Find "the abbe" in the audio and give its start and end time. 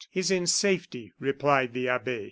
1.73-2.19